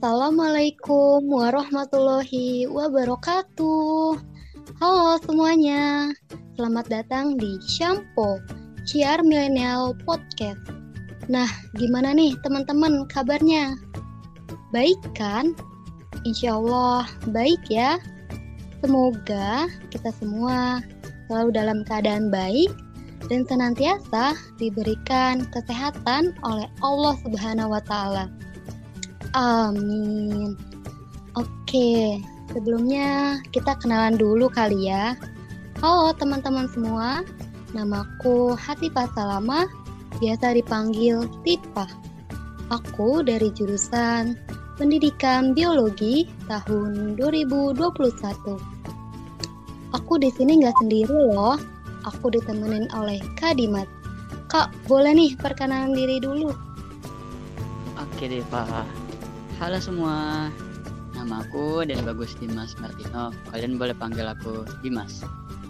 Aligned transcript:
Assalamualaikum 0.00 1.28
warahmatullahi 1.28 2.64
wabarakatuh. 2.72 4.16
Halo 4.80 5.20
semuanya, 5.20 6.16
selamat 6.56 6.88
datang 6.88 7.36
di 7.36 7.60
Shampoo 7.68 8.40
Ciar 8.88 9.20
Millennial 9.20 9.92
Podcast. 10.08 10.56
Nah, 11.28 11.44
gimana 11.76 12.16
nih 12.16 12.32
teman-teman 12.40 13.04
kabarnya? 13.12 13.76
Baik 14.72 14.96
kan? 15.12 15.52
Insya 16.24 16.56
Allah 16.56 17.04
baik 17.28 17.60
ya. 17.68 18.00
Semoga 18.80 19.68
kita 19.92 20.16
semua 20.16 20.80
selalu 21.28 21.52
dalam 21.52 21.84
keadaan 21.84 22.32
baik 22.32 22.72
dan 23.28 23.44
senantiasa 23.44 24.32
diberikan 24.56 25.44
kesehatan 25.52 26.32
oleh 26.40 26.72
Allah 26.80 27.20
Subhanahu 27.20 27.76
wa 27.76 27.84
Ta'ala. 27.84 28.32
Amin. 29.30 30.58
Oke, 31.38 32.18
sebelumnya 32.50 33.38
kita 33.54 33.78
kenalan 33.78 34.18
dulu 34.18 34.50
kali 34.50 34.90
ya. 34.90 35.14
Halo 35.78 36.10
teman-teman 36.18 36.66
semua, 36.74 37.22
namaku 37.70 38.58
Hatipah 38.58 39.06
Salama, 39.14 39.70
biasa 40.18 40.58
dipanggil 40.58 41.30
Tipa. 41.46 41.86
Aku 42.74 43.22
dari 43.22 43.54
jurusan 43.54 44.34
Pendidikan 44.74 45.54
Biologi 45.54 46.26
tahun 46.50 47.14
2021. 47.14 48.58
Aku 49.94 50.12
di 50.18 50.34
sini 50.34 50.58
nggak 50.58 50.74
sendiri 50.82 51.14
loh, 51.30 51.54
aku 52.02 52.34
ditemenin 52.34 52.90
oleh 52.98 53.22
Kak 53.38 53.62
Dimat. 53.62 53.86
Kak, 54.50 54.74
boleh 54.90 55.14
nih 55.14 55.38
perkenalan 55.38 55.94
diri 55.94 56.18
dulu. 56.18 56.50
Oke 57.94 58.26
deh 58.26 58.42
Pak. 58.50 59.09
Halo 59.60 59.76
semua, 59.76 60.48
nama 61.12 61.44
aku 61.44 61.84
dari 61.84 62.00
Bagus 62.00 62.32
Dimas 62.40 62.72
Martino. 62.80 63.28
Kalian 63.52 63.76
boleh 63.76 63.92
panggil 63.92 64.24
aku 64.24 64.64
Dimas. 64.80 65.20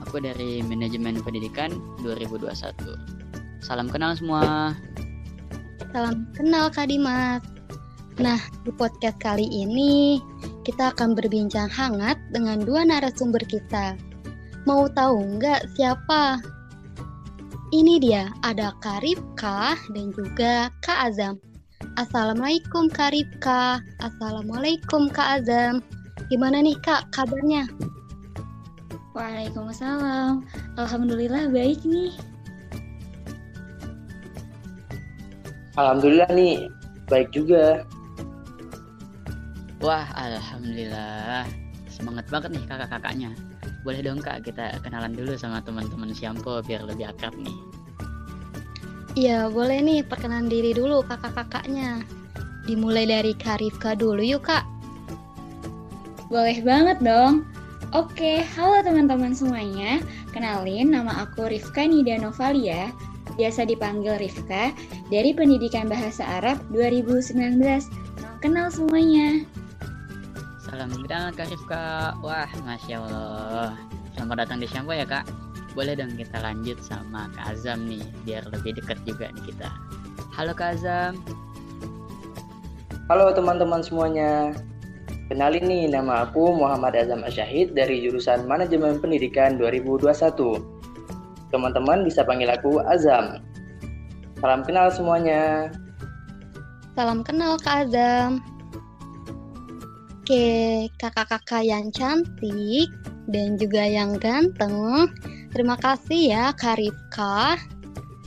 Aku 0.07 0.23
dari 0.23 0.63
Manajemen 0.63 1.19
Pendidikan 1.19 1.75
2021. 2.07 2.55
Salam 3.59 3.91
kenal 3.91 4.15
semua. 4.15 4.79
Salam 5.91 6.23
kenal 6.39 6.71
Kak 6.71 6.87
Dimas. 6.87 7.43
Nah, 8.23 8.39
di 8.63 8.71
podcast 8.79 9.19
kali 9.19 9.51
ini 9.51 10.23
kita 10.63 10.95
akan 10.95 11.19
berbincang 11.19 11.67
hangat 11.67 12.15
dengan 12.31 12.63
dua 12.63 12.87
narasumber 12.87 13.43
kita. 13.43 13.99
Mau 14.71 14.87
tahu 14.87 15.35
nggak 15.35 15.67
siapa? 15.75 16.39
Ini 17.75 17.99
dia, 17.99 18.31
ada 18.47 18.71
Kak 18.79 19.03
Rifka 19.03 19.75
dan 19.91 20.15
juga 20.15 20.71
Kak 20.79 21.11
Azam. 21.11 21.50
Assalamualaikum 21.99 22.87
Kak 22.87 23.11
Rifka. 23.11 23.83
Assalamualaikum 23.99 25.11
Kak 25.11 25.43
Azam. 25.43 25.83
Gimana 26.31 26.63
nih 26.63 26.79
Kak 26.79 27.11
kabarnya? 27.11 27.67
Waalaikumsalam. 29.11 30.47
Alhamdulillah 30.79 31.51
baik 31.51 31.83
nih. 31.83 32.15
Alhamdulillah 35.75 36.31
nih 36.31 36.71
baik 37.11 37.35
juga. 37.35 37.83
Wah 39.83 40.07
Alhamdulillah. 40.15 41.43
Semangat 41.91 42.31
banget 42.31 42.55
nih 42.55 42.65
kakak-kakaknya. 42.71 43.31
Boleh 43.83 44.05
dong 44.05 44.21
kak 44.21 44.45
kita 44.45 44.79
kenalan 44.85 45.17
dulu 45.17 45.35
sama 45.35 45.59
teman-teman 45.65 46.13
Siampo 46.13 46.61
biar 46.61 46.85
lebih 46.85 47.09
akrab 47.09 47.33
nih 47.41 47.70
Iya, 49.19 49.51
boleh 49.51 49.83
nih 49.83 50.01
perkenalan 50.07 50.47
diri 50.47 50.71
dulu 50.71 51.03
kakak-kakaknya. 51.03 52.07
Dimulai 52.71 53.11
dari 53.11 53.35
Kak 53.35 53.59
Rifka 53.59 53.99
dulu 53.99 54.23
yuk, 54.23 54.47
Kak. 54.47 54.63
Boleh 56.31 56.63
banget 56.63 57.03
dong. 57.03 57.43
Oke, 57.91 58.47
halo 58.55 58.87
teman-teman 58.87 59.35
semuanya. 59.35 59.99
Kenalin, 60.31 60.95
nama 60.95 61.27
aku 61.27 61.51
Rifka 61.51 61.91
Nida 61.91 62.23
Novalia, 62.23 62.95
biasa 63.35 63.67
dipanggil 63.67 64.15
Rifka, 64.15 64.71
dari 65.11 65.35
Pendidikan 65.35 65.91
Bahasa 65.91 66.23
Arab 66.39 66.63
2019. 66.71 67.91
Kenal 68.39 68.71
semuanya. 68.71 69.43
Salam 70.63 70.95
kenal 70.95 71.35
Kak 71.35 71.51
Rifka. 71.51 72.15
Wah, 72.23 72.47
Masya 72.63 73.03
Allah. 73.03 73.75
Selamat 74.15 74.47
datang 74.47 74.63
di 74.63 74.71
Syampo 74.71 74.95
ya, 74.95 75.03
Kak. 75.03 75.50
Boleh 75.71 75.95
dong 75.95 76.19
kita 76.19 76.43
lanjut 76.43 76.83
sama 76.83 77.31
Kak 77.31 77.55
Azam 77.55 77.87
nih, 77.87 78.03
biar 78.27 78.43
lebih 78.51 78.75
dekat 78.75 78.99
juga 79.07 79.31
nih 79.31 79.55
kita. 79.55 79.71
Halo 80.35 80.51
Kak 80.51 80.75
Azam. 80.75 81.15
Halo 83.07 83.31
teman-teman 83.31 83.79
semuanya. 83.79 84.51
Kenalin 85.31 85.63
nih, 85.63 85.87
nama 85.87 86.27
aku 86.27 86.51
Muhammad 86.59 86.99
Azam 86.99 87.23
Asyahid 87.23 87.71
dari 87.79 88.03
jurusan 88.03 88.51
Manajemen 88.51 88.99
Pendidikan 88.99 89.55
2021. 89.63 90.59
Teman-teman 91.55 92.03
bisa 92.03 92.27
panggil 92.27 92.51
aku 92.51 92.83
Azam. 92.83 93.39
Salam 94.43 94.67
kenal 94.67 94.91
semuanya. 94.91 95.71
Salam 96.99 97.23
kenal 97.23 97.55
Kak 97.63 97.87
Azam. 97.87 98.43
Oke, 100.19 100.91
kakak-kakak 100.99 101.63
yang 101.63 101.95
cantik 101.95 102.91
dan 103.31 103.55
juga 103.55 103.87
yang 103.87 104.19
ganteng, 104.19 105.07
Terima 105.51 105.75
kasih 105.75 106.31
ya 106.31 106.45
Kak 106.55 106.79
Rifka 106.79 107.59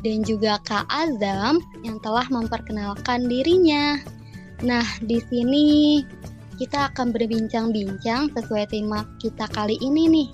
dan 0.03 0.17
juga 0.27 0.59
Kak 0.67 0.83
Azam 0.91 1.63
yang 1.87 1.97
telah 2.03 2.27
memperkenalkan 2.27 3.31
dirinya. 3.31 3.95
Nah, 4.59 4.83
di 5.03 5.23
sini 5.31 6.03
kita 6.59 6.91
akan 6.91 7.15
berbincang-bincang 7.15 8.31
sesuai 8.35 8.67
tema 8.71 9.07
kita 9.23 9.47
kali 9.55 9.79
ini 9.79 10.03
nih. 10.11 10.29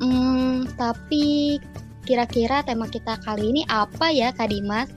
Hmm, 0.00 0.68
tapi 0.76 1.56
kira-kira 2.04 2.64
tema 2.64 2.88
kita 2.88 3.16
kali 3.24 3.52
ini 3.52 3.62
apa 3.68 4.12
ya 4.12 4.32
Kak 4.32 4.52
Dimas? 4.52 4.88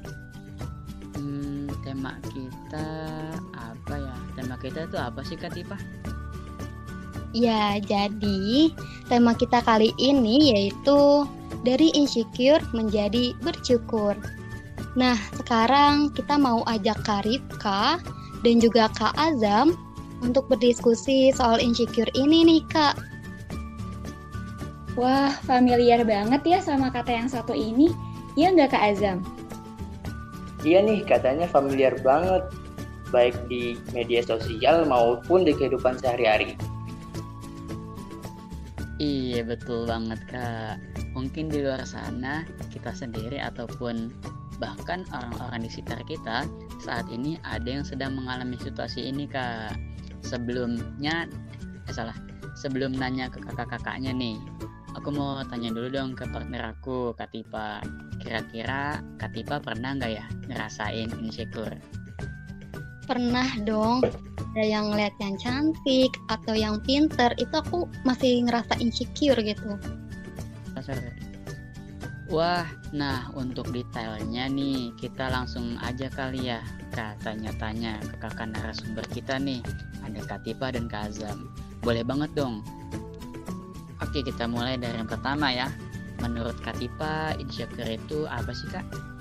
Hmm, 1.16 1.72
tema 1.88 2.20
kita 2.32 2.88
apa 3.56 3.96
ya? 3.96 4.16
Tema 4.36 4.56
kita 4.60 4.88
itu 4.88 5.00
apa 5.00 5.24
sih 5.24 5.40
Kak 5.40 5.56
Tipa? 5.56 5.80
Ya, 7.34 7.82
jadi 7.82 8.70
tema 9.10 9.34
kita 9.34 9.66
kali 9.66 9.90
ini 9.98 10.54
yaitu 10.54 11.26
dari 11.66 11.90
insecure 11.98 12.62
menjadi 12.78 13.34
bersyukur. 13.42 14.14
Nah, 14.94 15.18
sekarang 15.42 16.14
kita 16.14 16.38
mau 16.38 16.62
ajak 16.70 17.02
Kak 17.02 17.26
Rifka 17.26 17.98
dan 18.46 18.56
juga 18.62 18.86
Kak 18.94 19.18
Azam 19.18 19.74
untuk 20.22 20.46
berdiskusi 20.46 21.34
soal 21.34 21.58
insecure 21.58 22.10
ini 22.14 22.46
nih, 22.46 22.62
Kak. 22.70 23.02
Wah, 24.94 25.34
familiar 25.50 26.06
banget 26.06 26.46
ya 26.46 26.62
sama 26.62 26.94
kata 26.94 27.10
yang 27.10 27.26
satu 27.26 27.58
ini. 27.58 27.90
Ya 28.38 28.54
nggak 28.54 28.78
Kak 28.78 28.94
Azam? 28.94 29.26
Iya 30.62 30.86
nih, 30.86 31.02
katanya 31.02 31.50
familiar 31.50 31.98
banget. 32.06 32.46
Baik 33.10 33.34
di 33.50 33.74
media 33.90 34.22
sosial 34.22 34.86
maupun 34.86 35.42
di 35.42 35.58
kehidupan 35.58 35.98
sehari-hari. 35.98 36.54
Iya 39.02 39.42
betul 39.42 39.90
banget 39.90 40.22
kak. 40.30 40.78
Mungkin 41.18 41.50
di 41.50 41.66
luar 41.66 41.82
sana 41.82 42.46
kita 42.70 42.94
sendiri 42.94 43.42
ataupun 43.42 44.14
bahkan 44.62 45.02
orang-orang 45.10 45.66
di 45.66 45.70
sekitar 45.74 46.06
kita 46.06 46.46
saat 46.78 47.10
ini 47.10 47.42
ada 47.42 47.66
yang 47.66 47.82
sedang 47.82 48.14
mengalami 48.14 48.54
situasi 48.62 49.10
ini 49.10 49.26
kak. 49.26 49.74
Sebelumnya, 50.22 51.26
eh 51.90 51.94
salah, 51.94 52.16
sebelum 52.54 52.94
nanya 52.94 53.34
ke 53.34 53.42
kakak-kakaknya 53.42 54.14
nih, 54.14 54.38
aku 54.94 55.10
mau 55.10 55.42
tanya 55.50 55.74
dulu 55.74 55.90
dong 55.90 56.14
ke 56.14 56.30
partner 56.30 56.78
aku, 56.78 57.18
Katipa. 57.18 57.82
Kira-kira 58.22 59.02
Katipa 59.18 59.58
pernah 59.58 59.98
nggak 59.98 60.12
ya 60.14 60.26
ngerasain 60.48 61.12
insecure? 61.18 61.76
Pernah 63.04 63.50
dong 63.68 64.00
ada 64.54 64.70
yang 64.70 64.94
lihat 64.94 65.18
yang 65.18 65.34
cantik 65.42 66.14
atau 66.30 66.54
yang 66.54 66.78
pinter 66.86 67.34
itu 67.42 67.50
aku 67.58 67.90
masih 68.06 68.46
ngerasa 68.46 68.78
insecure 68.78 69.42
gitu. 69.42 69.82
Wah, 72.30 72.66
nah 72.94 73.34
untuk 73.34 73.74
detailnya 73.74 74.46
nih 74.50 74.94
kita 75.02 75.30
langsung 75.34 75.78
aja 75.82 76.06
kali 76.14 76.54
ya 76.54 76.62
Kak 76.94 77.26
tanya-tanya 77.26 77.98
ke 78.06 78.16
kakak 78.22 78.54
narasumber 78.54 79.06
kita 79.10 79.42
nih 79.42 79.62
Ada 80.06 80.22
Katipa 80.26 80.70
dan 80.70 80.86
Kak 80.86 81.10
Azam. 81.10 81.50
Boleh 81.82 82.06
banget 82.06 82.30
dong. 82.38 82.62
Oke 84.02 84.22
kita 84.22 84.46
mulai 84.46 84.78
dari 84.78 85.02
yang 85.02 85.10
pertama 85.10 85.50
ya. 85.50 85.70
Menurut 86.22 86.58
Katipa, 86.62 87.34
insecure 87.42 87.98
itu 87.98 88.30
apa 88.30 88.54
sih 88.54 88.70
Kak? 88.70 89.13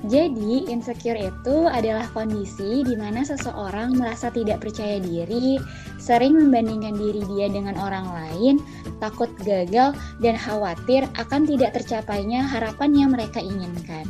Jadi, 0.00 0.64
insecure 0.72 1.28
itu 1.28 1.68
adalah 1.68 2.08
kondisi 2.16 2.80
di 2.80 2.96
mana 2.96 3.20
seseorang 3.20 3.92
merasa 4.00 4.32
tidak 4.32 4.64
percaya 4.64 4.96
diri, 4.96 5.60
sering 6.00 6.40
membandingkan 6.40 6.96
diri 6.96 7.20
dia 7.36 7.52
dengan 7.52 7.76
orang 7.76 8.08
lain, 8.08 8.54
takut 8.96 9.28
gagal, 9.44 9.92
dan 10.24 10.40
khawatir 10.40 11.04
akan 11.20 11.44
tidak 11.44 11.76
tercapainya 11.76 12.40
harapan 12.40 12.96
yang 12.96 13.10
mereka 13.12 13.44
inginkan. 13.44 14.08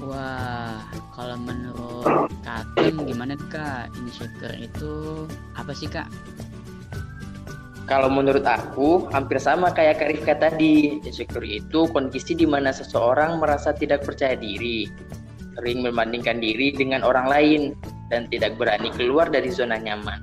Wah, 0.00 0.86
kalau 1.12 1.36
menurut 1.42 2.30
Katem 2.46 3.04
gimana 3.04 3.34
kak? 3.50 3.90
Insecure 4.00 4.54
itu 4.56 5.26
apa 5.58 5.74
sih 5.74 5.90
kak? 5.90 6.06
Kalau 7.90 8.06
menurut 8.06 8.46
aku, 8.46 9.10
hampir 9.10 9.42
sama 9.42 9.74
kayak 9.74 9.98
Kak 9.98 10.14
Rifka 10.14 10.34
tadi. 10.38 11.02
Insecure 11.02 11.42
itu 11.42 11.90
kondisi 11.90 12.38
di 12.38 12.46
mana 12.46 12.70
seseorang 12.70 13.42
merasa 13.42 13.74
tidak 13.74 14.06
percaya 14.06 14.38
diri, 14.38 14.86
sering 15.58 15.82
membandingkan 15.82 16.38
diri 16.38 16.70
dengan 16.70 17.02
orang 17.02 17.26
lain, 17.26 17.60
dan 18.06 18.30
tidak 18.30 18.54
berani 18.62 18.94
keluar 18.94 19.26
dari 19.26 19.50
zona 19.50 19.74
nyaman. 19.74 20.22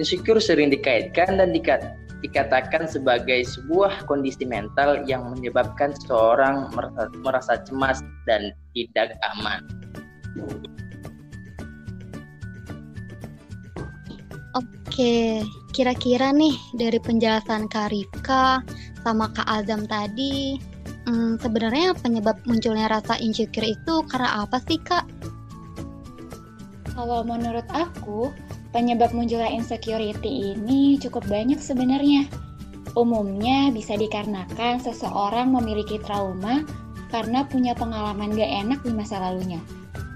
Insecure 0.00 0.40
sering 0.40 0.72
dikaitkan 0.72 1.36
dan 1.36 1.52
dikat 1.52 1.84
dikatakan 2.24 2.88
sebagai 2.88 3.44
sebuah 3.44 4.08
kondisi 4.08 4.48
mental 4.48 5.04
yang 5.04 5.36
menyebabkan 5.36 5.92
seseorang 6.00 6.72
merasa, 6.72 7.12
merasa 7.20 7.54
cemas 7.60 8.00
dan 8.24 8.56
tidak 8.72 9.20
aman. 9.36 9.60
Oke, 14.96 15.44
kira-kira 15.76 16.32
nih 16.32 16.56
dari 16.72 16.96
penjelasan 16.96 17.68
Kak 17.68 17.92
Rifka 17.92 18.64
sama 19.04 19.28
Kak 19.28 19.44
Azam 19.44 19.84
tadi, 19.84 20.56
hmm, 21.04 21.36
sebenarnya 21.36 21.92
penyebab 22.00 22.40
munculnya 22.48 22.88
rasa 22.88 23.20
insecure 23.20 23.76
itu 23.76 23.94
karena 24.08 24.40
apa 24.40 24.56
sih 24.64 24.80
Kak? 24.80 25.04
Kalau 26.96 27.20
menurut 27.28 27.68
aku, 27.76 28.32
Penyebab 28.76 29.16
munculnya 29.16 29.48
insecurity 29.48 30.52
ini 30.52 31.00
cukup 31.00 31.24
banyak 31.32 31.56
sebenarnya. 31.56 32.28
Umumnya 32.92 33.72
bisa 33.72 33.96
dikarenakan 33.96 34.84
seseorang 34.84 35.48
memiliki 35.48 35.96
trauma 35.96 36.60
karena 37.08 37.48
punya 37.48 37.72
pengalaman 37.72 38.36
gak 38.36 38.52
enak 38.52 38.84
di 38.84 38.92
masa 38.92 39.16
lalunya. 39.16 39.64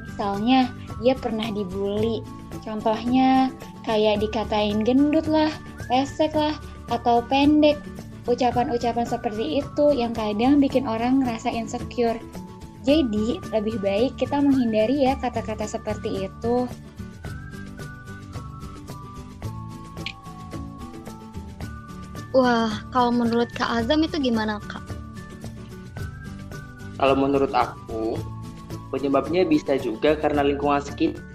Misalnya, 0.05 0.69
dia 1.01 1.17
pernah 1.17 1.49
dibully. 1.49 2.21
Contohnya, 2.61 3.49
kayak 3.91 4.23
dikatain 4.23 4.87
gendut 4.87 5.27
lah, 5.27 5.51
pesek 5.91 6.31
lah, 6.39 6.55
atau 6.95 7.27
pendek. 7.27 7.75
Ucapan-ucapan 8.31 9.03
seperti 9.03 9.59
itu 9.59 9.87
yang 9.91 10.15
kadang 10.15 10.63
bikin 10.63 10.87
orang 10.87 11.27
ngerasa 11.27 11.51
insecure. 11.51 12.15
Jadi, 12.87 13.43
lebih 13.51 13.83
baik 13.83 14.15
kita 14.15 14.39
menghindari 14.39 15.03
ya 15.03 15.19
kata-kata 15.19 15.67
seperti 15.67 16.31
itu. 16.31 16.71
Wah, 22.31 22.71
kalau 22.95 23.11
menurut 23.11 23.51
Kak 23.59 23.83
Azam 23.83 24.07
itu 24.07 24.23
gimana 24.23 24.63
Kak? 24.63 24.87
Kalau 26.95 27.19
menurut 27.19 27.51
aku, 27.51 28.15
penyebabnya 28.95 29.43
bisa 29.43 29.75
juga 29.75 30.15
karena 30.15 30.47
lingkungan 30.47 30.79
sekitar. 30.79 31.30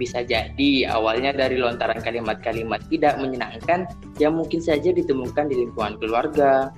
Bisa 0.00 0.24
jadi 0.24 0.88
awalnya 0.88 1.36
dari 1.36 1.60
lontaran 1.60 2.00
kalimat-kalimat 2.00 2.80
tidak 2.88 3.20
menyenangkan 3.20 3.86
yang 4.16 4.34
mungkin 4.34 4.58
saja 4.58 4.90
ditemukan 4.90 5.52
di 5.52 5.66
lingkungan 5.66 6.00
keluarga, 6.00 6.72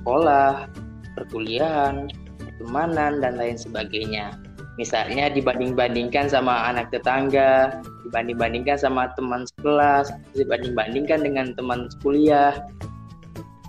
sekolah, 0.00 0.70
perkuliahan, 1.18 2.08
pertemanan, 2.38 3.20
dan 3.20 3.36
lain 3.36 3.58
sebagainya. 3.58 4.32
Misalnya 4.78 5.28
dibanding-bandingkan 5.28 6.30
sama 6.32 6.70
anak 6.72 6.88
tetangga, 6.88 7.82
dibanding-bandingkan 8.08 8.80
sama 8.80 9.12
teman 9.12 9.44
sekelas, 9.44 10.08
dibanding-bandingkan 10.32 11.20
dengan 11.20 11.52
teman 11.52 11.90
kuliah. 12.00 12.64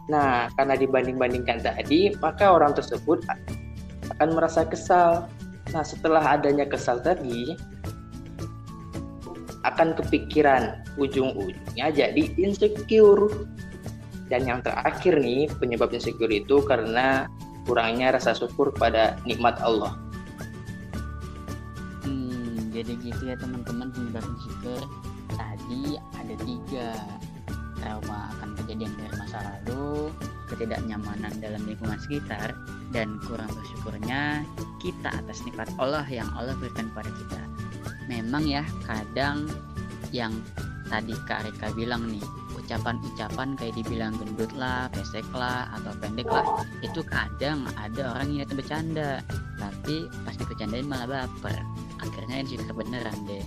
Nah, 0.07 0.47
karena 0.55 0.79
dibanding-bandingkan 0.79 1.59
tadi, 1.63 2.15
maka 2.23 2.53
orang 2.53 2.71
tersebut 2.71 3.27
akan 4.15 4.29
merasa 4.35 4.63
kesal. 4.63 5.27
Nah, 5.75 5.83
setelah 5.83 6.35
adanya 6.35 6.63
kesal 6.63 7.03
tadi, 7.03 7.55
akan 9.61 9.93
kepikiran 9.93 10.81
ujung-ujungnya 10.97 11.93
jadi 11.93 12.23
insecure. 12.37 13.45
Dan 14.31 14.47
yang 14.47 14.59
terakhir 14.63 15.19
nih, 15.19 15.51
penyebab 15.59 15.91
insecure 15.91 16.31
itu 16.31 16.63
karena 16.63 17.27
kurangnya 17.67 18.15
rasa 18.15 18.31
syukur 18.31 18.71
pada 18.71 19.19
nikmat 19.27 19.59
Allah. 19.59 19.99
Jadi 22.81 22.97
gitu 23.03 23.29
ya 23.29 23.37
teman-teman 23.37 23.93
penyebab 23.93 24.25
insecure. 24.25 24.87
Tadi 25.35 25.99
ada 26.17 26.35
tiga. 26.41 26.89
Trauma 27.77 28.29
akan 28.37 28.53
kejadian 28.61 28.93
dari 28.93 29.15
masa 29.17 29.37
lalu 29.41 30.13
ketidaknyamanan 30.53 31.33
dalam 31.41 31.61
lingkungan 31.65 31.97
sekitar 31.97 32.53
dan 32.93 33.17
kurang 33.25 33.49
bersyukurnya 33.57 34.45
kita 34.77 35.09
atas 35.09 35.41
nikmat 35.41 35.65
Allah 35.81 36.05
yang 36.05 36.29
Allah 36.37 36.53
berikan 36.61 36.93
pada 36.93 37.09
kita 37.09 37.41
memang 38.09 38.47
ya 38.47 38.63
kadang 38.85 39.49
yang 40.11 40.33
tadi 40.91 41.15
Kak 41.23 41.47
Rika 41.47 41.71
bilang 41.73 42.11
nih 42.11 42.23
ucapan-ucapan 42.71 43.55
kayak 43.59 43.75
dibilang 43.79 44.15
gendut 44.15 44.51
lah, 44.55 44.87
pesek 44.95 45.27
lah, 45.35 45.67
atau 45.75 45.91
pendek 45.99 46.27
lah 46.27 46.43
itu 46.79 47.03
kadang 47.03 47.67
ada 47.75 48.15
orang 48.15 48.43
yang 48.43 48.47
bercanda. 48.51 49.19
Tapi 49.59 50.07
pas 50.23 50.35
dikecandain 50.39 50.87
malah 50.87 51.27
baper. 51.27 51.55
Akhirnya 51.99 52.43
ini 52.43 52.47
juga 52.55 52.71
kebenaran 52.71 53.17
deh. 53.27 53.45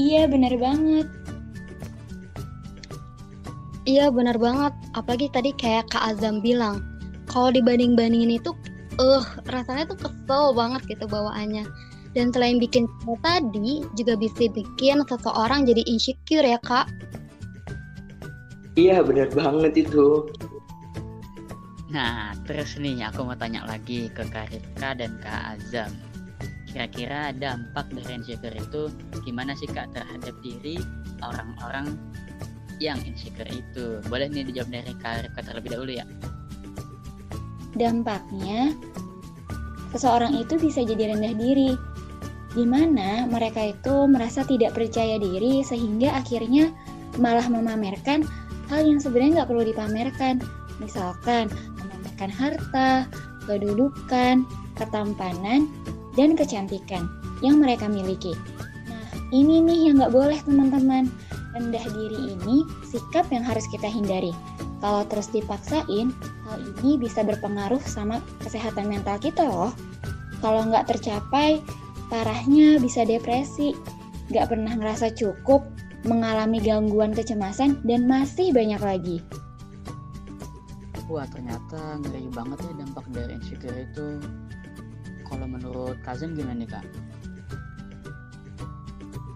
Iya 0.00 0.26
benar 0.26 0.54
banget. 0.58 1.06
Iya 3.84 4.08
benar 4.08 4.40
banget. 4.40 4.72
Apalagi 4.96 5.28
tadi 5.28 5.52
kayak 5.54 5.92
Kak 5.92 6.16
Azam 6.16 6.40
bilang 6.40 6.80
kalau 7.28 7.52
dibanding-bandingin 7.52 8.40
itu 8.40 8.56
eh 8.94 9.18
uh, 9.18 9.26
rasanya 9.50 9.90
tuh 9.90 9.98
kesel 9.98 10.54
banget 10.54 10.86
gitu 10.86 11.10
bawaannya 11.10 11.66
dan 12.14 12.30
selain 12.30 12.62
bikin 12.62 12.86
tadi 13.20 13.82
juga 13.98 14.14
bisa 14.14 14.46
bikin 14.54 15.02
seseorang 15.04 15.66
jadi 15.66 15.82
insecure 15.84 16.46
ya 16.46 16.58
kak. 16.62 16.86
Iya 18.74 19.02
benar 19.06 19.30
banget 19.34 19.86
itu. 19.86 20.30
Nah 21.90 22.34
terus 22.46 22.74
nih 22.78 23.06
aku 23.06 23.22
mau 23.22 23.38
tanya 23.38 23.62
lagi 23.66 24.10
ke 24.10 24.26
Kak 24.26 24.50
Rifka 24.50 24.98
dan 24.98 25.14
Kak 25.22 25.58
Azam. 25.58 25.90
Kira-kira 26.66 27.30
dampak 27.38 27.86
dari 27.94 28.18
insecure 28.18 28.58
itu 28.58 28.90
gimana 29.22 29.54
sih 29.54 29.70
Kak 29.70 29.94
terhadap 29.94 30.34
diri 30.42 30.74
orang-orang 31.22 31.94
yang 32.82 32.98
insecure 33.06 33.46
itu? 33.46 34.02
Boleh 34.10 34.26
nih 34.26 34.50
dijawab 34.50 34.70
dari 34.74 34.94
Kak 34.98 35.30
Rifka 35.30 35.40
terlebih 35.46 35.70
dahulu 35.70 35.92
ya. 35.94 36.06
Dampaknya, 37.74 38.74
seseorang 39.94 40.34
itu 40.34 40.58
bisa 40.58 40.82
jadi 40.82 41.14
rendah 41.14 41.34
diri 41.38 41.74
di 42.54 42.64
mana 42.64 43.26
mereka 43.26 43.74
itu 43.74 44.06
merasa 44.06 44.46
tidak 44.46 44.78
percaya 44.78 45.18
diri 45.18 45.66
sehingga 45.66 46.14
akhirnya 46.14 46.70
malah 47.18 47.46
memamerkan 47.50 48.22
hal 48.70 48.86
yang 48.86 49.02
sebenarnya 49.02 49.42
nggak 49.42 49.50
perlu 49.50 49.64
dipamerkan. 49.66 50.34
Misalkan 50.78 51.50
memamerkan 51.78 52.30
harta, 52.30 53.06
kedudukan, 53.46 54.46
ketampanan, 54.78 55.70
dan 56.14 56.38
kecantikan 56.38 57.10
yang 57.42 57.58
mereka 57.58 57.90
miliki. 57.90 58.34
Nah, 58.86 59.06
ini 59.34 59.62
nih 59.62 59.90
yang 59.90 60.02
nggak 60.02 60.14
boleh 60.14 60.38
teman-teman. 60.46 61.10
Rendah 61.54 61.86
diri 61.94 62.34
ini 62.34 62.66
sikap 62.90 63.30
yang 63.30 63.46
harus 63.46 63.62
kita 63.70 63.86
hindari. 63.86 64.34
Kalau 64.82 65.06
terus 65.06 65.30
dipaksain, 65.30 66.10
hal 66.44 66.58
ini 66.82 66.98
bisa 66.98 67.22
berpengaruh 67.22 67.78
sama 67.86 68.18
kesehatan 68.42 68.90
mental 68.90 69.22
kita 69.22 69.46
loh. 69.46 69.70
Kalau 70.42 70.66
nggak 70.66 70.90
tercapai, 70.90 71.62
Parahnya 72.12 72.78
bisa 72.78 73.02
depresi, 73.08 73.72
gak 74.32 74.52
pernah 74.52 74.76
ngerasa 74.76 75.12
cukup, 75.16 75.64
mengalami 76.04 76.60
gangguan 76.60 77.16
kecemasan, 77.16 77.80
dan 77.84 78.04
masih 78.04 78.52
banyak 78.52 78.80
lagi. 78.80 79.18
Wah 81.08 81.28
ternyata 81.28 82.00
ngeri 82.00 82.32
banget 82.32 82.64
ya 82.64 82.72
dampak 82.80 83.04
dari 83.12 83.36
insecure 83.36 83.76
itu. 83.76 84.24
Kalau 85.28 85.46
menurut 85.48 86.00
Kazem 86.00 86.32
gimana 86.32 86.64
nih 86.64 86.68
kak? 86.68 86.84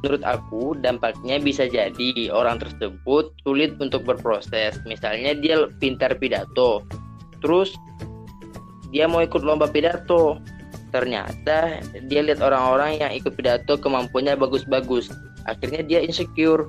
Menurut 0.01 0.23
aku 0.25 0.79
dampaknya 0.79 1.43
bisa 1.43 1.67
jadi 1.67 2.31
orang 2.31 2.63
tersebut 2.63 3.35
sulit 3.43 3.75
untuk 3.83 4.07
berproses. 4.07 4.79
Misalnya 4.87 5.35
dia 5.37 5.67
pintar 5.83 6.17
pidato, 6.17 6.87
terus 7.43 7.75
dia 8.95 9.05
mau 9.05 9.21
ikut 9.21 9.45
lomba 9.45 9.69
pidato, 9.69 10.39
ternyata 10.89 11.81
dia 12.09 12.21
lihat 12.25 12.41
orang-orang 12.41 13.01
yang 13.01 13.13
ikut 13.13 13.37
pidato 13.37 13.77
kemampuannya 13.77 14.37
bagus-bagus. 14.37 15.13
Akhirnya 15.49 15.85
dia 15.85 16.01
insecure. 16.05 16.69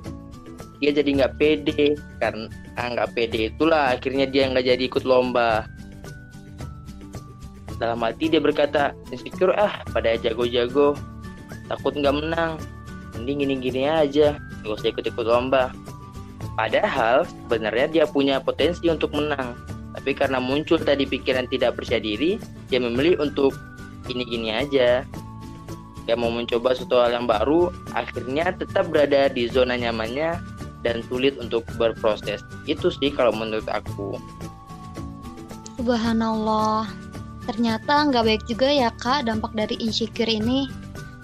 Dia 0.80 0.96
jadi 0.96 1.10
nggak 1.20 1.36
pede. 1.36 1.96
Karena 2.20 2.48
nggak 2.76 3.10
pede 3.12 3.52
itulah. 3.52 3.96
Akhirnya 3.96 4.24
dia 4.28 4.48
nggak 4.48 4.64
jadi 4.64 4.82
ikut 4.88 5.04
lomba. 5.04 5.68
Dalam 7.80 8.00
hati 8.04 8.28
dia 8.28 8.40
berkata 8.40 8.92
insecure 9.08 9.56
ah 9.56 9.80
pada 9.92 10.16
jago-jago. 10.16 10.96
Takut 11.68 11.96
nggak 11.96 12.16
menang. 12.16 12.60
Mending 13.16 13.44
gini-gini 13.44 13.88
aja. 13.88 14.36
Gak 14.64 14.76
usah 14.80 14.88
ikut-ikut 14.92 15.24
lomba. 15.24 15.72
Padahal 16.56 17.24
sebenarnya 17.24 17.86
dia 17.88 18.04
punya 18.04 18.40
potensi 18.40 18.88
untuk 18.88 19.12
menang. 19.16 19.56
Tapi 19.96 20.12
karena 20.12 20.38
muncul 20.38 20.78
tadi 20.80 21.04
pikiran 21.04 21.50
tidak 21.50 21.76
percaya 21.76 21.98
diri 21.98 22.38
dia 22.70 22.78
memilih 22.78 23.18
untuk 23.18 23.52
gini-gini 24.10 24.50
aja. 24.50 25.06
Gak 26.10 26.18
mau 26.18 26.34
mencoba 26.34 26.74
sesuatu 26.74 26.98
hal 26.98 27.14
yang 27.14 27.30
baru, 27.30 27.70
akhirnya 27.94 28.50
tetap 28.50 28.90
berada 28.90 29.30
di 29.30 29.46
zona 29.46 29.78
nyamannya 29.78 30.42
dan 30.82 31.06
sulit 31.06 31.38
untuk 31.38 31.62
berproses. 31.78 32.42
Itu 32.66 32.90
sih 32.90 33.14
kalau 33.14 33.30
menurut 33.30 33.68
aku. 33.70 34.18
Subhanallah. 35.78 36.90
Ternyata 37.48 38.10
nggak 38.12 38.24
baik 38.26 38.42
juga 38.46 38.68
ya 38.68 38.90
kak 39.00 39.30
dampak 39.30 39.54
dari 39.56 39.78
insecure 39.80 40.28
ini. 40.28 40.68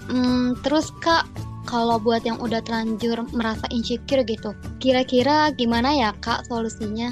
Hmm, 0.07 0.55
terus 0.63 0.89
kak, 1.03 1.27
kalau 1.67 1.99
buat 1.99 2.23
yang 2.23 2.39
udah 2.39 2.63
terlanjur 2.63 3.27
merasa 3.35 3.67
insecure 3.69 4.23
gitu, 4.23 4.55
kira-kira 4.79 5.51
gimana 5.53 5.93
ya 5.93 6.09
kak 6.23 6.47
solusinya? 6.47 7.11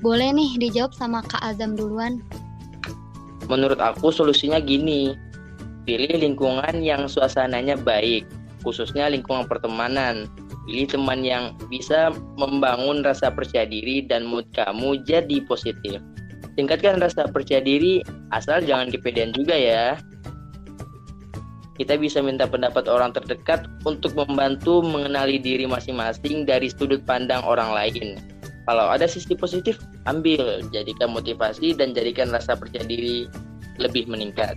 Boleh 0.00 0.32
nih 0.32 0.56
dijawab 0.56 0.96
sama 0.96 1.20
kak 1.26 1.42
Azam 1.44 1.76
duluan. 1.76 2.24
Menurut 3.50 3.82
aku 3.82 4.14
solusinya 4.14 4.62
gini, 4.62 5.18
pilih 5.82 6.22
lingkungan 6.22 6.78
yang 6.78 7.10
suasananya 7.10 7.74
baik, 7.82 8.22
khususnya 8.62 9.10
lingkungan 9.10 9.50
pertemanan. 9.50 10.30
Pilih 10.70 10.86
teman 10.86 11.26
yang 11.26 11.58
bisa 11.66 12.14
membangun 12.38 13.02
rasa 13.02 13.34
percaya 13.34 13.66
diri 13.66 14.06
dan 14.06 14.22
mood 14.22 14.46
kamu 14.54 15.02
jadi 15.02 15.42
positif. 15.50 15.98
Tingkatkan 16.54 17.02
rasa 17.02 17.26
percaya 17.26 17.58
diri, 17.58 18.06
asal 18.30 18.62
jangan 18.62 18.86
kepedean 18.94 19.34
juga 19.34 19.58
ya 19.58 19.98
kita 21.80 21.96
bisa 21.96 22.20
minta 22.20 22.44
pendapat 22.44 22.92
orang 22.92 23.16
terdekat 23.16 23.64
untuk 23.88 24.12
membantu 24.12 24.84
mengenali 24.84 25.40
diri 25.40 25.64
masing-masing 25.64 26.44
dari 26.44 26.68
sudut 26.68 27.00
pandang 27.08 27.40
orang 27.40 27.72
lain. 27.72 28.20
Kalau 28.70 28.86
ada 28.86 29.02
sisi 29.10 29.34
positif, 29.34 29.82
ambil, 30.06 30.62
jadikan 30.70 31.10
motivasi 31.10 31.74
dan 31.74 31.90
jadikan 31.90 32.30
rasa 32.30 32.54
percaya 32.54 32.86
diri 32.86 33.26
lebih 33.82 34.06
meningkat. 34.06 34.54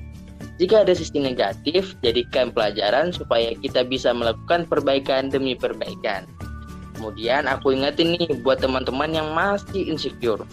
Jika 0.61 0.85
ada 0.85 0.93
sisi 0.93 1.17
negatif, 1.17 1.97
jadikan 2.05 2.53
pelajaran 2.53 3.09
supaya 3.09 3.57
kita 3.57 3.81
bisa 3.81 4.13
melakukan 4.13 4.69
perbaikan 4.69 5.33
demi 5.33 5.57
perbaikan. 5.57 6.29
Kemudian 6.93 7.49
aku 7.49 7.73
ingetin 7.73 8.13
nih 8.13 8.37
buat 8.45 8.61
teman-teman 8.61 9.17
yang 9.17 9.33
masih 9.33 9.89
insecure. 9.89 10.45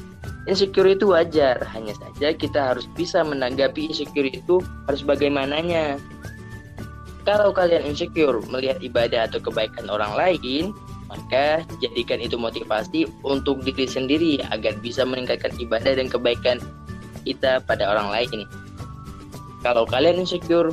Insecure 0.49 0.97
itu 0.97 1.13
wajar, 1.13 1.61
hanya 1.77 1.93
saja 2.01 2.33
kita 2.33 2.73
harus 2.73 2.89
bisa 2.97 3.21
menanggapi 3.21 3.93
insecure 3.93 4.33
itu 4.33 4.65
harus 4.89 5.05
bagaimananya. 5.05 6.01
Kalau 7.29 7.53
kalian 7.53 7.85
insecure 7.85 8.41
melihat 8.49 8.81
ibadah 8.81 9.29
atau 9.29 9.37
kebaikan 9.37 9.93
orang 9.93 10.17
lain, 10.17 10.73
maka 11.11 11.67
jadikan 11.83 12.23
itu 12.23 12.39
motivasi 12.39 13.11
untuk 13.27 13.67
diri 13.67 13.85
sendiri 13.91 14.33
agar 14.55 14.79
bisa 14.79 15.03
meningkatkan 15.03 15.51
ibadah 15.59 15.99
dan 15.99 16.07
kebaikan 16.07 16.63
kita 17.27 17.59
pada 17.67 17.91
orang 17.91 18.15
lain. 18.15 18.47
Kalau 19.61 19.85
kalian 19.85 20.23
insecure 20.23 20.73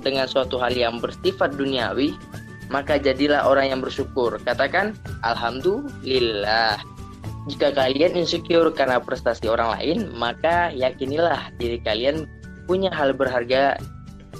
dengan 0.00 0.30
suatu 0.30 0.56
hal 0.56 0.72
yang 0.72 1.02
bersifat 1.02 1.58
duniawi, 1.58 2.14
maka 2.72 2.96
jadilah 2.96 3.44
orang 3.44 3.74
yang 3.74 3.80
bersyukur. 3.82 4.38
Katakan 4.40 4.96
alhamdulillah. 5.26 6.80
Jika 7.44 7.76
kalian 7.76 8.16
insecure 8.16 8.72
karena 8.72 8.96
prestasi 8.96 9.44
orang 9.52 9.76
lain, 9.76 9.98
maka 10.16 10.72
yakinilah 10.72 11.52
diri 11.60 11.76
kalian 11.84 12.24
punya 12.64 12.88
hal 12.88 13.12
berharga 13.12 13.76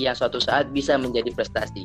yang 0.00 0.16
suatu 0.16 0.40
saat 0.40 0.72
bisa 0.72 0.96
menjadi 0.96 1.28
prestasi. 1.36 1.84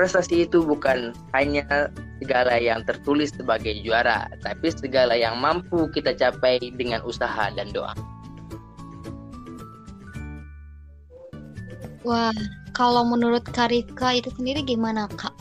Prestasi 0.00 0.48
itu 0.48 0.64
bukan 0.64 1.12
hanya 1.36 1.92
segala 2.24 2.56
yang 2.56 2.80
tertulis 2.88 3.36
sebagai 3.36 3.84
juara, 3.84 4.32
tapi 4.40 4.72
segala 4.72 5.12
yang 5.12 5.36
mampu 5.36 5.92
kita 5.92 6.16
capai 6.16 6.56
dengan 6.72 7.04
usaha 7.04 7.52
dan 7.52 7.68
doa. 7.68 7.92
Wah, 12.00 12.32
kalau 12.72 13.04
menurut 13.12 13.44
Karika 13.52 14.16
itu 14.16 14.32
sendiri 14.40 14.64
gimana, 14.64 15.04
Kak? 15.20 15.36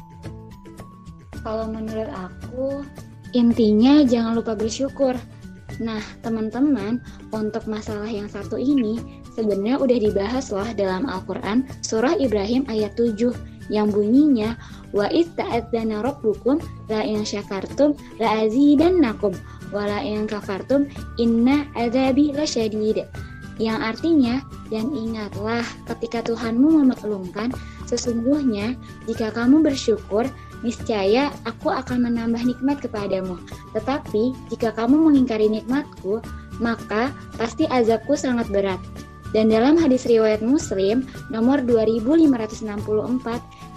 Kalau 1.39 1.71
menurut 1.71 2.11
aku, 2.11 2.83
intinya 3.31 4.03
jangan 4.03 4.43
lupa 4.43 4.59
bersyukur. 4.59 5.15
Nah, 5.79 6.03
teman-teman, 6.19 6.99
untuk 7.31 7.63
masalah 7.63 8.11
yang 8.11 8.27
satu 8.27 8.59
ini, 8.59 8.99
sebenarnya 9.39 9.79
udah 9.79 9.97
dibahas 10.03 10.51
loh 10.51 10.67
dalam 10.75 11.07
Al-Quran 11.07 11.63
surah 11.79 12.19
Ibrahim 12.19 12.67
ayat 12.67 12.99
7 12.99 13.58
yang 13.69 13.93
bunyinya 13.93 14.57
wa 14.91 15.05
ista'adzana 15.09 16.01
rabbukum 16.01 16.57
la 16.89 17.05
in 17.05 17.21
syakartum 17.23 17.93
la 18.17 18.45
azidannakum 18.45 19.33
wa 19.69 19.85
la 19.85 20.01
in 20.01 20.25
kafartum 20.25 20.89
inna 21.21 21.69
adzabi 21.77 22.33
lasyadid 22.33 23.05
yang 23.59 23.83
artinya 23.83 24.39
dan 24.71 24.87
ingatlah 24.95 25.61
ketika 25.93 26.23
Tuhanmu 26.23 26.79
memaklumkan 26.79 27.51
sesungguhnya 27.85 28.79
jika 29.03 29.35
kamu 29.35 29.59
bersyukur 29.67 30.31
niscaya 30.63 31.27
aku 31.43 31.67
akan 31.71 32.07
menambah 32.07 32.39
nikmat 32.39 32.79
kepadamu. 32.79 33.35
Tetapi 33.75 34.31
jika 34.51 34.71
kamu 34.71 35.11
mengingkari 35.11 35.51
nikmatku 35.51 36.23
maka 36.63 37.11
pasti 37.35 37.67
azabku 37.67 38.15
sangat 38.15 38.47
berat. 38.47 38.79
Dan 39.29 39.53
dalam 39.53 39.77
hadis 39.77 40.09
riwayat 40.09 40.41
Muslim 40.41 41.05
nomor 41.29 41.61
2564 41.61 42.65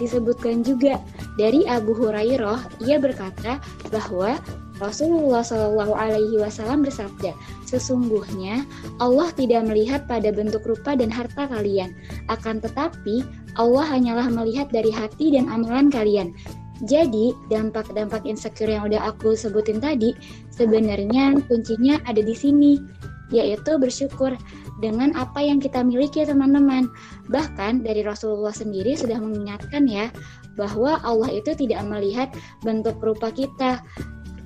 disebutkan 0.03 0.67
juga. 0.67 0.99
Dari 1.39 1.63
Abu 1.71 1.95
Hurairah 1.95 2.83
ia 2.83 2.99
berkata 2.99 3.63
bahwa 3.95 4.37
Rasulullah 4.83 5.47
Shallallahu 5.47 5.95
Alaihi 5.95 6.43
Wasallam 6.43 6.83
bersabda, 6.83 7.31
sesungguhnya 7.63 8.67
Allah 8.99 9.31
tidak 9.39 9.71
melihat 9.71 10.11
pada 10.11 10.35
bentuk 10.35 10.67
rupa 10.67 10.99
dan 10.99 11.07
harta 11.07 11.47
kalian, 11.47 11.95
akan 12.27 12.59
tetapi 12.59 13.23
Allah 13.55 13.87
hanyalah 13.87 14.27
melihat 14.27 14.75
dari 14.75 14.91
hati 14.91 15.39
dan 15.39 15.47
amalan 15.47 15.87
kalian. 15.87 16.35
Jadi, 16.83 17.31
dampak-dampak 17.47 18.27
insecure 18.27 18.75
yang 18.75 18.91
udah 18.91 19.15
aku 19.15 19.39
sebutin 19.39 19.79
tadi, 19.79 20.19
sebenarnya 20.51 21.39
kuncinya 21.47 22.03
ada 22.11 22.19
di 22.19 22.35
sini, 22.35 22.83
yaitu 23.31 23.79
bersyukur 23.79 24.35
dengan 24.83 25.15
apa 25.15 25.39
yang 25.39 25.63
kita 25.63 25.87
miliki 25.87 26.27
teman-teman. 26.27 26.91
Bahkan 27.31 27.87
dari 27.87 28.03
Rasulullah 28.03 28.53
sendiri 28.53 28.99
sudah 28.99 29.23
mengingatkan 29.23 29.87
ya 29.87 30.11
bahwa 30.59 30.99
Allah 31.07 31.31
itu 31.31 31.55
tidak 31.55 31.87
melihat 31.87 32.29
bentuk 32.67 32.99
rupa 32.99 33.31
kita 33.31 33.81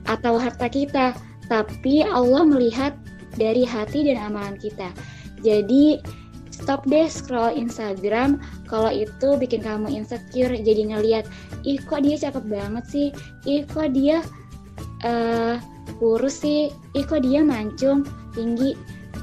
atau 0.06 0.38
harta 0.38 0.68
kita, 0.70 1.16
tapi 1.50 2.04
Allah 2.06 2.46
melihat 2.46 2.94
dari 3.34 3.66
hati 3.66 4.06
dan 4.06 4.20
amalan 4.30 4.54
kita. 4.60 4.92
Jadi 5.42 5.98
stop 6.56 6.88
deh 6.88 7.04
scroll 7.04 7.52
Instagram 7.52 8.40
kalau 8.64 8.88
itu 8.88 9.36
bikin 9.36 9.60
kamu 9.60 9.92
insecure 9.92 10.56
jadi 10.56 10.88
ngelihat 10.88 11.24
ih 11.68 11.76
kok 11.84 12.00
dia 12.00 12.16
cakep 12.16 12.44
banget 12.48 12.84
sih 12.88 13.08
ih 13.44 13.68
kok 13.68 13.92
dia 13.92 14.24
uh, 15.04 15.60
kurus 16.00 16.40
sih 16.40 16.72
ih 16.96 17.04
kok 17.04 17.20
dia 17.20 17.44
mancung 17.44 18.08
tinggi 18.32 18.72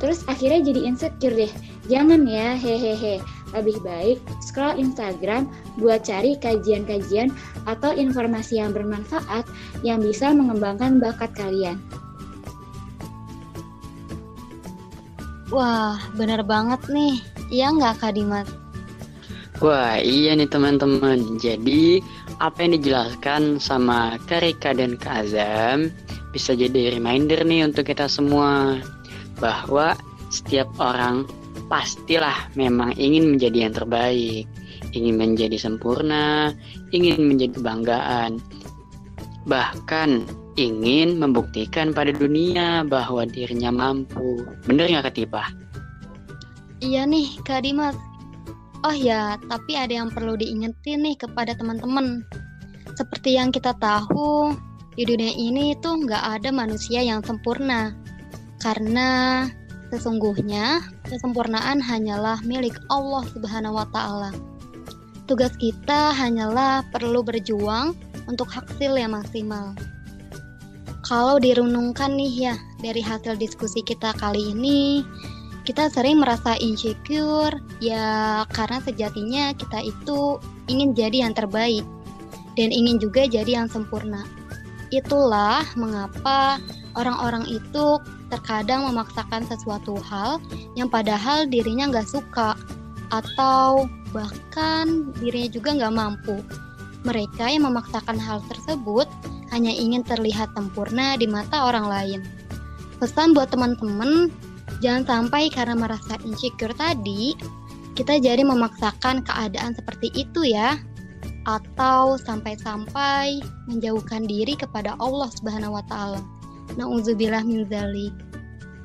Terus 0.01 0.25
akhirnya 0.29 0.63
jadi 0.73 0.81
insecure 0.87 1.35
deh. 1.35 1.53
Jangan 1.89 2.23
ya, 2.23 2.55
hehehe. 2.55 3.19
Lebih 3.53 3.77
baik 3.85 4.17
scroll 4.41 4.81
Instagram 4.81 5.45
buat 5.77 6.01
cari 6.07 6.37
kajian-kajian 6.41 7.29
atau 7.69 7.93
informasi 7.93 8.57
yang 8.57 8.73
bermanfaat 8.73 9.45
yang 9.85 10.01
bisa 10.01 10.33
mengembangkan 10.33 10.97
bakat 10.97 11.29
kalian. 11.37 11.77
Wah, 15.53 16.01
benar 16.17 16.41
banget 16.41 16.81
nih. 16.89 17.21
Iya 17.53 17.69
nggak 17.77 18.01
Kak 18.01 18.17
Dimas? 18.17 18.49
Wah, 19.61 20.01
iya 20.01 20.33
nih 20.33 20.49
teman-teman. 20.49 21.37
Jadi, 21.37 22.01
apa 22.41 22.65
yang 22.65 22.73
dijelaskan 22.81 23.61
sama 23.61 24.17
Karika 24.25 24.73
dan 24.73 24.97
Kak 24.97 25.29
Azam 25.29 25.93
bisa 26.33 26.57
jadi 26.57 26.97
reminder 26.97 27.45
nih 27.45 27.69
untuk 27.69 27.85
kita 27.85 28.09
semua 28.09 28.81
bahwa 29.43 29.99
setiap 30.31 30.71
orang 30.79 31.27
pastilah 31.67 32.47
memang 32.55 32.95
ingin 32.95 33.35
menjadi 33.35 33.67
yang 33.67 33.73
terbaik, 33.75 34.47
ingin 34.95 35.19
menjadi 35.19 35.59
sempurna, 35.59 36.55
ingin 36.95 37.27
menjadi 37.27 37.59
kebanggaan, 37.59 38.39
bahkan 39.43 40.23
ingin 40.55 41.19
membuktikan 41.19 41.91
pada 41.91 42.15
dunia 42.15 42.87
bahwa 42.87 43.27
dirinya 43.27 43.73
mampu. 43.73 44.47
Bener 44.63 44.87
nggak 44.87 45.11
Ketipa? 45.11 45.51
Iya 46.79 47.03
nih 47.03 47.35
Kak 47.43 47.67
Dimas. 47.67 47.99
Oh 48.83 48.91
ya, 48.91 49.39
tapi 49.47 49.79
ada 49.79 50.03
yang 50.03 50.11
perlu 50.11 50.35
diingetin 50.35 51.07
nih 51.07 51.15
kepada 51.15 51.55
teman-teman. 51.55 52.19
Seperti 52.99 53.39
yang 53.39 53.47
kita 53.49 53.71
tahu, 53.79 54.51
di 54.99 55.07
dunia 55.07 55.31
ini 55.31 55.71
tuh 55.79 56.03
nggak 56.03 56.23
ada 56.39 56.51
manusia 56.51 56.99
yang 56.99 57.23
sempurna 57.23 57.95
karena 58.63 59.43
sesungguhnya 59.91 60.79
kesempurnaan 61.03 61.83
hanyalah 61.83 62.39
milik 62.47 62.79
Allah 62.87 63.27
Subhanahu 63.35 63.75
wa 63.75 63.85
taala. 63.91 64.31
Tugas 65.27 65.51
kita 65.59 66.15
hanyalah 66.15 66.87
perlu 66.95 67.19
berjuang 67.21 67.91
untuk 68.25 68.47
hasil 68.47 68.95
yang 68.95 69.11
maksimal. 69.11 69.75
Kalau 71.03 71.35
direnungkan 71.35 72.15
nih 72.15 72.33
ya 72.49 72.55
dari 72.79 73.03
hasil 73.03 73.35
diskusi 73.35 73.83
kita 73.83 74.15
kali 74.15 74.55
ini, 74.55 75.03
kita 75.67 75.91
sering 75.91 76.23
merasa 76.23 76.55
insecure 76.63 77.59
ya 77.83 78.47
karena 78.55 78.79
sejatinya 78.79 79.51
kita 79.51 79.83
itu 79.83 80.39
ingin 80.71 80.95
jadi 80.95 81.27
yang 81.27 81.35
terbaik 81.35 81.83
dan 82.55 82.71
ingin 82.71 82.99
juga 83.03 83.27
jadi 83.27 83.63
yang 83.63 83.67
sempurna. 83.67 84.23
Itulah 84.95 85.67
mengapa 85.75 86.63
orang-orang 86.95 87.43
itu 87.49 87.99
terkadang 88.33 88.89
memaksakan 88.89 89.45
sesuatu 89.45 90.01
hal 90.01 90.41
yang 90.73 90.89
padahal 90.89 91.45
dirinya 91.45 91.93
nggak 91.93 92.09
suka 92.09 92.57
atau 93.13 93.85
bahkan 94.09 95.13
dirinya 95.21 95.49
juga 95.53 95.69
nggak 95.77 95.93
mampu. 95.93 96.41
Mereka 97.05 97.45
yang 97.53 97.69
memaksakan 97.69 98.17
hal 98.17 98.41
tersebut 98.49 99.05
hanya 99.53 99.69
ingin 99.69 100.01
terlihat 100.01 100.49
sempurna 100.57 101.13
di 101.13 101.29
mata 101.29 101.69
orang 101.69 101.85
lain. 101.85 102.19
Pesan 102.97 103.37
buat 103.37 103.53
teman-teman, 103.53 104.31
jangan 104.81 105.03
sampai 105.05 105.51
karena 105.51 105.75
merasa 105.77 106.17
insecure 106.25 106.73
tadi, 106.73 107.37
kita 107.93 108.17
jadi 108.17 108.41
memaksakan 108.41 109.21
keadaan 109.21 109.77
seperti 109.77 110.09
itu 110.17 110.49
ya 110.49 110.79
atau 111.43 112.15
sampai-sampai 112.15 113.43
menjauhkan 113.67 114.23
diri 114.25 114.55
kepada 114.55 114.95
Allah 114.97 115.27
Subhanahu 115.35 115.75
wa 115.75 115.83
taala. 115.85 116.23
Nauzubillah 116.75 117.45
min 117.45 117.69
zalik. 117.69 118.13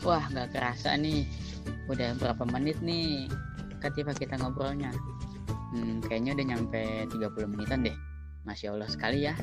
Wah, 0.05 0.23
nggak 0.31 0.55
kerasa 0.55 0.95
nih. 0.95 1.25
Udah 1.89 2.13
berapa 2.21 2.45
menit 2.53 2.77
nih 2.85 3.29
Katifah 3.79 4.15
kita 4.15 4.35
ngobrolnya? 4.43 4.91
Hmm, 5.73 6.03
kayaknya 6.03 6.35
udah 6.35 6.47
nyampe 6.55 6.83
30 7.15 7.47
menitan 7.47 7.87
deh. 7.87 7.97
Masya 8.43 8.75
Allah 8.75 8.89
sekali 8.91 9.29
ya. 9.29 9.35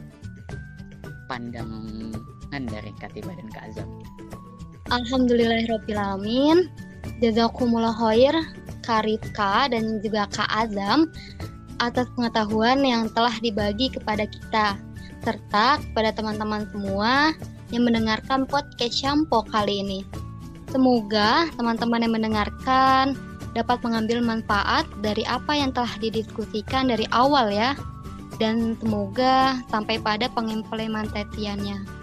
Pandangan 1.32 2.64
dari 2.68 2.92
Katifah 3.00 3.34
dan 3.34 3.48
Kak 3.50 3.64
Azam. 3.72 3.90
Alhamdulillahirrahmanirrahim. 4.92 6.70
Jazakumullah 7.24 7.96
khair 7.96 8.36
Karifka 8.84 9.72
dan 9.72 10.04
juga 10.04 10.28
Kak 10.30 10.50
Azam 10.52 11.10
atas 11.80 12.08
pengetahuan 12.16 12.84
yang 12.84 13.08
telah 13.12 13.34
dibagi 13.40 13.92
kepada 13.92 14.28
kita, 14.28 14.76
serta 15.24 15.80
kepada 15.80 16.12
teman-teman 16.16 16.68
semua 16.72 17.36
yang 17.74 17.88
mendengarkan 17.88 18.46
podcast 18.46 19.02
Shampo 19.02 19.42
kali 19.48 19.82
ini. 19.82 20.00
Semoga 20.70 21.48
teman-teman 21.56 22.04
yang 22.04 22.14
mendengarkan 22.14 23.16
dapat 23.56 23.80
mengambil 23.82 24.20
manfaat 24.20 24.84
dari 25.00 25.24
apa 25.24 25.56
yang 25.56 25.72
telah 25.72 25.94
didiskusikan 26.04 26.92
dari 26.92 27.08
awal 27.16 27.48
ya, 27.48 27.74
dan 28.38 28.76
semoga 28.84 29.64
sampai 29.72 29.96
pada 30.04 30.28
pengimplementasiannya. 30.36 31.96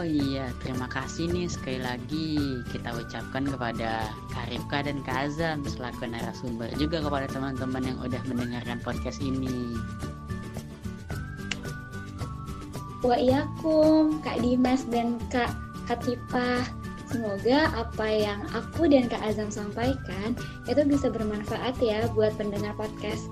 Oh 0.00 0.08
iya, 0.08 0.48
terima 0.64 0.88
kasih 0.88 1.28
nih 1.28 1.46
sekali 1.52 1.78
lagi 1.78 2.58
kita 2.72 2.96
ucapkan 2.96 3.44
kepada 3.44 4.08
Karifka 4.32 4.88
dan 4.88 5.04
Kak 5.04 5.30
Azam 5.30 5.62
selaku 5.68 6.08
narasumber 6.08 6.72
juga 6.80 7.04
kepada 7.04 7.28
teman-teman 7.28 7.92
yang 7.92 7.98
udah 8.00 8.22
mendengarkan 8.24 8.80
podcast 8.80 9.20
ini. 9.20 9.76
Waiyakum, 13.02 14.22
Kak 14.22 14.38
Dimas 14.42 14.86
dan 14.86 15.18
Kak 15.28 15.50
Katipah. 15.90 16.62
Semoga 17.10 17.68
apa 17.76 18.06
yang 18.08 18.40
aku 18.56 18.88
dan 18.88 19.10
Kak 19.10 19.20
Azam 19.20 19.52
sampaikan 19.52 20.32
itu 20.64 20.80
bisa 20.88 21.12
bermanfaat 21.12 21.76
ya 21.82 22.08
buat 22.16 22.32
pendengar 22.40 22.72
podcast 22.72 23.28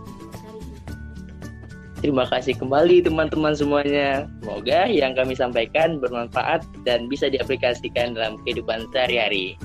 Terima 2.01 2.25
kasih 2.33 2.57
kembali 2.57 3.05
teman-teman 3.05 3.53
semuanya. 3.53 4.25
Semoga 4.41 4.89
yang 4.89 5.13
kami 5.13 5.37
sampaikan 5.37 6.01
bermanfaat 6.01 6.65
dan 6.89 7.13
bisa 7.13 7.29
diaplikasikan 7.29 8.17
dalam 8.17 8.41
kehidupan 8.41 8.89
sehari-hari. 8.89 9.61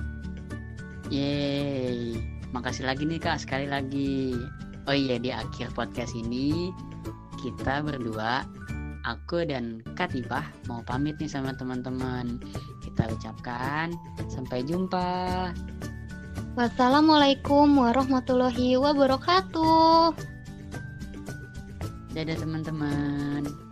Yeay, 1.08 2.20
makasih 2.52 2.92
lagi 2.92 3.08
nih 3.08 3.24
kak 3.24 3.40
sekali 3.40 3.72
lagi. 3.72 4.36
Oh 4.84 4.92
iya 4.92 5.16
di 5.16 5.32
akhir 5.32 5.72
podcast 5.80 6.12
ini 6.12 6.76
kita 7.40 7.88
berdua, 7.88 8.44
aku 9.06 9.46
dan 9.46 9.86
Katibah 9.94 10.50
mau 10.66 10.82
pamit 10.82 11.16
nih 11.22 11.30
sama 11.30 11.54
teman-teman. 11.54 12.42
Kita 12.82 13.06
ucapkan 13.14 13.94
sampai 14.28 14.66
jumpa. 14.66 15.54
Wassalamualaikum 16.58 17.70
warahmatullahi 17.78 18.76
wabarakatuh. 18.82 20.18
Dadah 22.16 22.38
teman-teman. 22.40 23.65